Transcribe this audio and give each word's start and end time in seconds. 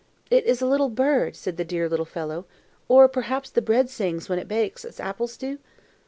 "It 0.31 0.45
is 0.47 0.63
a 0.63 0.65
little 0.65 0.89
bird," 0.89 1.35
said 1.35 1.57
the 1.57 1.63
dear 1.63 1.87
little 1.87 2.07
fellow; 2.07 2.47
"or 2.87 3.07
perhaps 3.07 3.51
the 3.51 3.61
bread 3.61 3.87
sings 3.87 4.29
when 4.29 4.39
it 4.39 4.47
bakes, 4.47 4.83
as 4.83 4.99
apples 4.99 5.37
do?" 5.37 5.59